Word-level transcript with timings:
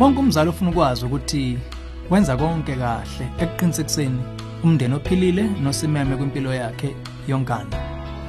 wonke 0.00 0.20
umzali 0.20 0.50
ufuna 0.50 0.70
ukwazi 0.70 1.04
ukuthi 1.04 1.58
wenza 2.10 2.36
konke 2.36 2.74
kahle 2.76 3.26
ekuqinisekiseni 3.38 4.20
umndeni 4.64 4.94
ophilile 4.94 5.44
nosimeme 5.62 6.16
kwimpilo 6.16 6.54
yakhe 6.54 6.96
yonkana. 7.28 7.76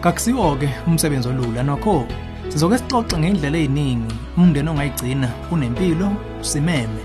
Kakusiwo-ke 0.02 0.70
umsebenzi 0.88 1.30
olula 1.30 1.64
nokho 1.64 2.08
sizoke 2.50 2.78
sixoxe 2.78 3.18
ngendlela 3.18 3.58
ey'ningi 3.58 4.16
umndeni 4.38 4.70
ongayigcina 4.70 5.30
unempilo 5.52 6.12
usimeme 6.42 7.02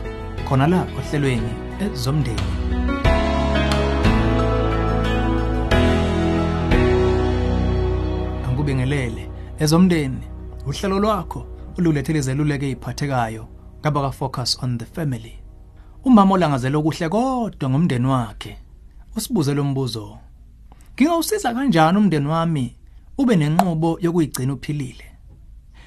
khona 0.48 0.67
la 0.67 0.87
ohlelweni 0.98 1.53
ezomndeni. 1.85 2.53
Angikubingelele 8.46 9.30
ezomndeni 9.59 10.25
uhlelo 10.67 10.98
lwakho 10.98 11.46
olulethele 11.79 12.19
izeluleko 12.19 12.64
eziphathekayo 12.64 13.55
ngaba 13.86 14.02
ka-focus 14.02 14.58
on 14.62 14.78
the 14.78 14.84
family. 14.84 15.38
Umama 16.04 16.34
olangazela 16.34 16.78
okuhle 16.78 17.08
kodwa 17.08 17.70
ngomndeni 17.70 18.06
wakhe 18.06 18.59
usibuze 19.16 19.54
lo 19.54 19.64
mbuzo 19.64 20.18
ngingawusiza 20.95 21.54
kanjani 21.54 21.98
umndeni 21.98 22.26
wami 22.26 22.76
ube 23.18 23.36
nenqubo 23.36 23.98
yokuyigcina 24.00 24.52
uphilile? 24.52 25.04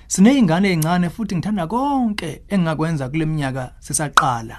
Sineyingane 0.07 0.67
ezincane 0.67 1.09
futhi 1.09 1.35
ngithanda 1.35 1.67
konke 1.67 2.41
engakwenza 2.47 3.09
kule 3.09 3.25
minyaka 3.25 3.73
sisaqala. 3.79 4.57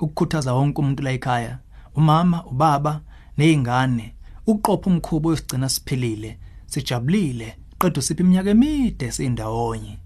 Ukukhuthaza 0.00 0.54
wonke 0.54 0.80
umuntu 0.80 1.02
la 1.02 1.10
ekhaya 1.10 1.58
umama 1.94 2.44
ubaba 2.44 3.00
nezingane 3.36 4.14
uqopha 4.46 4.90
umkhubo 4.90 5.28
osigcina 5.28 5.68
siphilile 5.68 6.38
sijabulile 6.66 7.58
qedwe 7.78 8.02
siphi 8.02 8.22
iminyaka 8.22 8.50
emide 8.50 9.12
sindawonye 9.12 9.98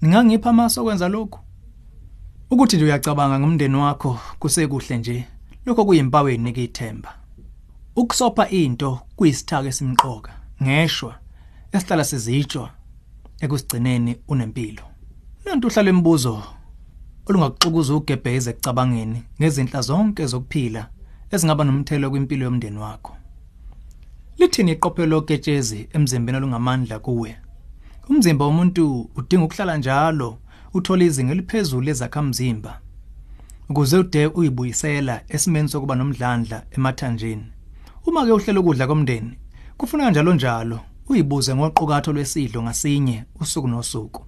ningangipha 0.00 0.50
amaso 0.50 0.80
okwenza 0.80 1.08
lokhu? 1.08 1.40
Ukuthi 2.50 2.76
nje 2.76 2.84
uyacabanga 2.84 3.38
ngomndeni 3.40 3.76
wakho 3.76 4.18
kusekuhle 4.38 4.98
nje 4.98 5.24
lokho 5.66 5.84
kuyimpawu 5.84 6.28
ezinika 6.28 6.60
ithemba 6.60 7.10
ukusopha 7.96 8.48
into 8.48 8.98
kuyisithaka 9.16 9.68
esimqoka 9.68 10.32
ngeshwa 10.62 11.14
esihlala 11.72 12.04
sizitshwa 12.04 12.70
ekusigcineni 13.40 14.16
unempilo. 14.28 14.84
Nantu 15.44 15.66
uhlala 15.68 15.90
imibuzo 15.90 16.42
olungakuxukuza 17.26 17.94
ugebheze 17.94 18.50
ekucabangeni 18.50 19.22
ngezinhla 19.38 19.80
zonke 19.88 20.26
zokuphila 20.26 20.82
ezingaba 21.32 21.64
nomthelo 21.64 22.10
kwimpilo 22.10 22.44
yomndeni 22.44 22.78
wakho. 22.78 23.12
Lithini 24.38 24.72
iqophelo 24.72 25.06
loketshezi 25.10 25.88
emzimbeni 25.94 26.38
olungamandla 26.38 26.98
kuwe. 26.98 27.36
Umzimba 28.08 28.44
womuntu 28.44 29.10
udinga 29.16 29.44
ukuhlala 29.44 29.76
njalo 29.76 30.38
uthola 30.74 31.04
izinga 31.04 31.32
eliphezulu 31.32 31.82
lezakhamzimba 31.82 32.80
ukuze 33.68 33.98
ude 33.98 34.26
uyibuyisela 34.26 35.20
esimeni 35.28 35.68
sokuba 35.68 35.94
nomdlandla 35.94 36.62
emathanjeni. 36.70 37.46
Uma 38.06 38.24
ke 38.24 38.32
uhlela 38.32 38.60
ukudla 38.60 38.86
komndeni 38.86 39.38
kufuneka 39.76 40.10
njalo 40.10 40.34
njalo 40.34 40.80
uyibuze 41.08 41.54
ngoqukatho 41.54 42.12
lwesidlo 42.12 42.62
ngasinye 42.62 43.24
usuku 43.40 43.68
nosuku. 43.68 44.24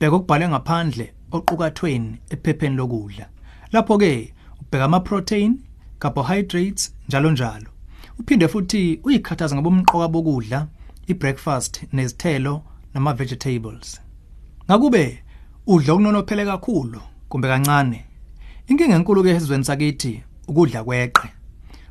Bheka 0.00 0.16
ukubhale 0.16 0.48
ngaphandle 0.48 1.12
oqukathweni 1.32 2.18
ephepheni 2.30 2.76
lokudla. 2.76 3.26
Lapho 3.72 3.98
ke 3.98 4.34
ubheka 4.60 4.84
ama 4.84 5.00
protein 5.00 5.60
carbohydrates 5.98 6.94
njalo 7.08 7.30
njalo. 7.30 7.70
Uphinde 8.18 8.48
futhi 8.48 9.00
uyikhathaza 9.04 9.56
ngobumqoka 9.56 10.08
bokudla 10.08 10.66
ibreakfast 11.06 11.82
nezithelo 11.92 12.62
nama 12.94 13.12
vegetables 13.12 14.00
ngakube 14.66 15.22
udla 15.68 15.92
okunonophele 15.92 16.44
kakhulu 16.44 17.00
kumbe 17.28 17.48
kancane. 17.48 18.04
Inkinga 18.66 18.94
enkulu 18.96 19.22
ke 19.22 19.30
esizweni 19.30 19.64
sakithi 19.64 20.22
ukudla 20.48 20.84
kweqe. 20.84 21.28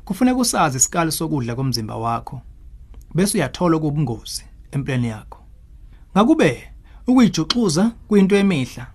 Kufuneka 0.04 0.38
usazi 0.38 0.76
isikali 0.76 1.12
sokudla 1.12 1.54
komzimba 1.54 1.96
wakho 1.96 2.40
bese 3.14 3.38
uyathola 3.38 3.78
kubungozi 3.78 4.44
empilweni 4.72 5.08
yakho. 5.08 5.38
Ngakube 6.16 6.70
ukuyijuxuza 7.06 7.90
kuyinto 8.08 8.36
emihla. 8.36 8.86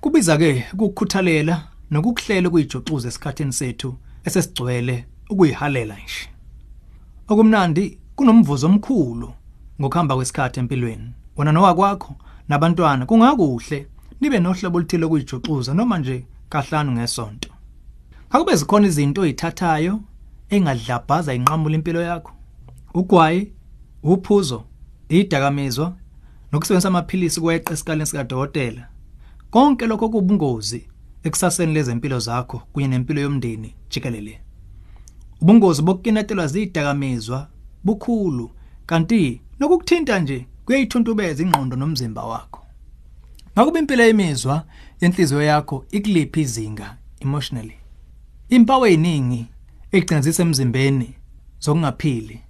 Kubiza 0.00 0.36
ke 0.38 0.64
ukukhuthalela 0.72 1.68
nokukuhlela 1.90 2.48
ukuyijuxuza 2.48 3.08
esikhathini 3.08 3.52
sethu 3.52 3.94
esesigcwele 4.24 5.06
ukuyihalela 5.30 5.94
nje. 5.94 6.30
Okumnandi 7.28 7.98
kunomvuzo 8.16 8.66
omkhulu 8.66 9.32
ngokuhamba 9.80 10.14
kwesikhathi 10.14 10.60
empilweni. 10.60 11.12
Wena 11.36 11.52
nowakwakho 11.52 12.14
nabantwana 12.48 13.06
kungakuhle 13.06 13.86
nibe 14.20 14.38
nohlobo 14.40 14.78
oluthile 14.78 15.00
lokuyijuxuza 15.00 15.74
noma 15.74 15.98
nje 15.98 16.26
kahlanu 16.48 16.92
ngesonto. 16.92 17.48
Akube 18.30 18.56
zikhona 18.56 18.86
izinto 18.86 19.20
oyithathayo 19.20 20.00
engadlabhaza 20.50 21.34
inqamula 21.34 21.74
impilo 21.74 22.02
yakho. 22.02 22.32
Ugwayi 22.94 23.52
uphuzo 24.02 24.64
idakamizwa 25.08 25.96
nokusebenzisa 26.52 26.88
amaphilisi 26.88 27.40
kweqe 27.40 27.72
esikaleni 27.72 28.06
sikadokotela. 28.06 28.88
Konke 29.50 29.86
lokho 29.86 30.08
kubungozi 30.08 30.88
ekusaseni 31.22 31.72
lezempilo 31.72 32.18
zakho 32.18 32.62
kunye 32.72 32.88
nempilo 32.88 33.20
yomndeni 33.20 33.74
jikelele. 33.90 34.40
Ubungozi 35.40 35.82
bokukinetelwa 35.82 36.46
zidakamizwa 36.46 37.48
bukhulu 37.84 38.50
kanti 38.86 39.40
nokukuthinta 39.60 40.18
nje 40.18 40.46
kuyayithuntubeza 40.68 41.42
ingqondo 41.42 41.76
nomzimba 41.76 42.22
wakho. 42.24 42.60
Ngakube 43.52 43.78
impilo 43.78 44.04
yemizwa 44.04 44.64
yenhliziyo 45.00 45.42
yakho 45.42 45.84
ikuliphi 45.90 46.40
izinga 46.40 46.96
emotionally? 47.20 47.76
Impawu 48.48 48.86
eziningi 48.86 49.46
egcinazisa 49.92 50.42
emzimbeni 50.42 51.14
zokungaphili 51.60 52.40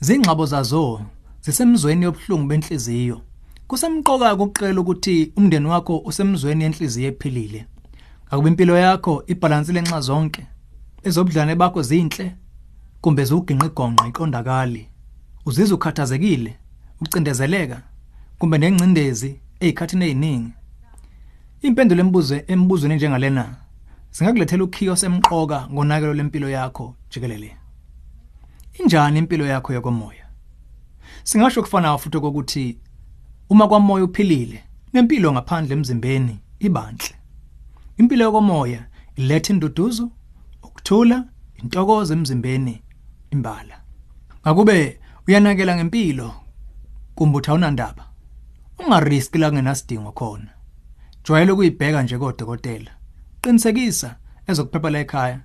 zingxabo 0.00 0.46
zazo 0.46 1.00
zisemzweni 1.40 2.04
yobhlungu 2.04 2.46
benhliziyo. 2.48 3.20
Kusemqoka 3.66 4.34
ukuqela 4.34 4.80
ukuthi 4.80 5.32
umndeni 5.36 5.66
wakho 5.66 5.98
usemzweni 5.98 6.64
yenhliziyo 6.64 7.08
ephilile. 7.08 7.66
Akube 8.30 8.48
impilo 8.48 8.76
yakho 8.76 9.24
ibalansile 9.26 9.78
enxa 9.80 10.00
zonke 10.00 10.46
ezobudlane 11.02 11.54
bakho 11.54 11.82
zinhle 11.82 12.36
kumbe 13.00 13.24
ziwuginqa 13.24 13.66
igonqa 13.66 14.08
iqondakali. 14.08 14.88
Uzizwa 15.46 15.76
ukhathazekile. 15.76 16.58
Ucindezeleka 17.00 17.82
kumbe 18.38 18.58
nengcindezi 18.58 19.40
ezikhathini 19.60 20.04
eziningi 20.04 20.52
impendulo 21.62 22.00
embuzo 22.00 22.36
embuzweni 22.52 22.96
njengalena 22.96 23.44
singakulethela 24.10 24.64
ukhiyo 24.64 24.96
semqoka 24.96 25.68
ngonakelo 25.72 26.14
lempilo 26.14 26.48
yakho 26.48 26.94
jikelele? 27.10 27.56
Injani 28.78 29.18
impilo 29.18 29.46
yakho 29.46 29.72
yokomoya? 29.72 30.26
Singasho 31.24 31.62
kufana 31.62 31.98
futhi 31.98 32.16
ukuthi 32.16 32.78
uma 33.48 33.68
kwamoya 33.68 34.04
uphilile 34.04 34.64
nempilo 34.92 35.32
ngaphandle 35.32 35.74
emzimbeni 35.74 36.38
ibanhle. 36.58 37.14
Impilo 37.96 38.24
yokomoya 38.24 38.86
iletha 39.16 39.52
induduzo 39.52 40.10
ukuthula 40.62 41.24
intokozo 41.54 42.14
emzimbeni 42.14 42.82
imbala. 43.30 43.80
Ngakube 44.42 45.00
uyanakela 45.28 45.76
ngempilo 45.76 46.34
kumbutha 47.14 47.54
unandaba. 47.54 48.04
Ungariski 48.78 49.38
la 49.38 49.50
kungenasidingo 49.50 50.12
khona. 50.12 50.50
Jwayele 51.24 51.52
ukuyibheka 51.52 52.02
nje 52.02 52.18
kodokotela. 52.18 52.90
Qinisekisa 53.40 54.16
ezokuphepha 54.46 54.90
la 54.90 54.98
ekhaya 54.98 55.40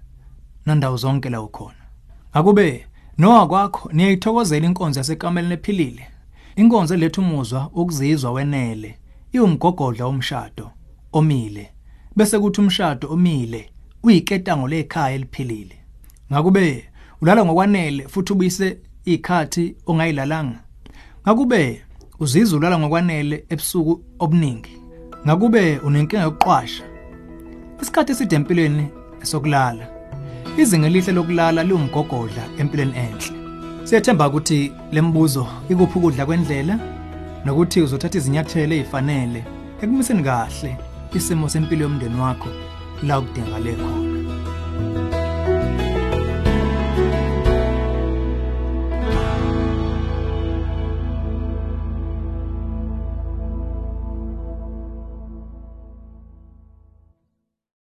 nandawo 0.66 0.97
zonke 0.97 1.29
la 1.29 1.41
ukhona. 1.41 1.84
Akube 2.34 2.88
nowa 3.18 3.47
kwakho 3.47 3.90
niyayithokozela 3.94 4.68
inkonzo 4.68 5.00
yasekameleni 5.00 5.53
ephilile. 5.53 6.08
Inkonzo 6.56 6.94
eletha 6.94 7.22
umuzwa 7.22 7.69
ukuzizwa 7.74 8.31
wenele 8.31 9.00
iwumgogodla 9.31 10.05
womshado 10.05 10.72
omile 11.11 11.73
bese 12.16 12.40
kuthi 12.40 12.61
umshado 12.61 13.09
omile 13.11 13.70
uyiketango 14.03 14.67
lekhaya 14.67 15.16
eliphilile. 15.16 15.76
Ngakube 16.32 16.90
ulala 17.22 17.46
ngokwanele 17.46 18.08
futhi 18.08 18.34
ubuyise 18.34 18.78
ikhathi 19.05 19.76
ongayilalanga. 19.85 20.59
Ngakube 21.24 21.82
uzizwa 22.20 22.60
ulala 22.60 22.80
ngokwanele 22.80 23.46
ebusuku 23.50 24.02
obuningi. 24.20 24.78
Ngakube 25.26 25.78
unenkinga 25.78 26.24
yokuqwasha. 26.24 26.84
Isikhathi 27.82 28.12
eside 28.12 28.36
empilweni 28.36 28.88
esokulala. 29.22 29.88
Izinga 30.58 30.88
elihle 30.88 31.14
lokulala 31.14 31.64
liwumgogodla 31.64 32.44
empilweni 32.58 32.94
enhle. 32.98 33.40
Siyathemba 33.84 34.28
ukuthi 34.28 34.72
lembuzo 34.92 35.48
ikuphi 35.70 35.98
ukudla 36.00 36.26
kwendlela 36.26 36.80
nokuthi 37.46 37.82
uzothatha 37.82 38.18
izinyathelo 38.18 38.76
ezifanele 38.76 39.44
ekumiseni 39.82 40.24
kahle 40.24 40.78
isimo 41.14 41.50
sempilo 41.50 41.82
yomndeni 41.84 42.20
wakho 42.22 42.50
la 43.04 43.22
kudingakale 43.22 43.74
khona. 43.80 44.09